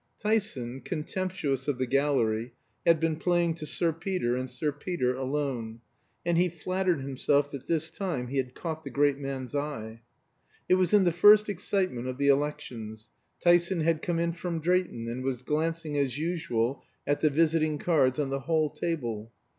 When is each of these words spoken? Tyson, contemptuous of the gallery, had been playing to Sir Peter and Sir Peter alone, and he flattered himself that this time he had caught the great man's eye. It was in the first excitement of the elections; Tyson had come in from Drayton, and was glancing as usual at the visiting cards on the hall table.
Tyson, 0.19 0.81
contemptuous 0.83 1.67
of 1.67 1.77
the 1.77 1.85
gallery, 1.85 2.53
had 2.87 2.99
been 2.99 3.15
playing 3.17 3.53
to 3.53 3.67
Sir 3.67 3.93
Peter 3.93 4.35
and 4.35 4.49
Sir 4.49 4.71
Peter 4.71 5.13
alone, 5.13 5.79
and 6.25 6.39
he 6.39 6.49
flattered 6.49 7.01
himself 7.01 7.51
that 7.51 7.67
this 7.67 7.91
time 7.91 8.25
he 8.29 8.37
had 8.37 8.55
caught 8.55 8.83
the 8.83 8.89
great 8.89 9.19
man's 9.19 9.53
eye. 9.53 10.01
It 10.67 10.73
was 10.73 10.91
in 10.91 11.03
the 11.03 11.11
first 11.11 11.49
excitement 11.49 12.07
of 12.07 12.17
the 12.17 12.29
elections; 12.29 13.09
Tyson 13.43 13.81
had 13.81 14.01
come 14.01 14.17
in 14.17 14.33
from 14.33 14.59
Drayton, 14.59 15.07
and 15.07 15.23
was 15.23 15.43
glancing 15.43 15.95
as 15.99 16.17
usual 16.17 16.83
at 17.05 17.21
the 17.21 17.29
visiting 17.29 17.77
cards 17.77 18.17
on 18.17 18.31
the 18.31 18.39
hall 18.39 18.71
table. 18.71 19.31